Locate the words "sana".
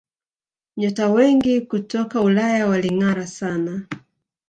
3.27-3.87